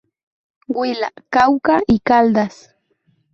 [0.67, 2.75] Huila, Cauca y Caldas.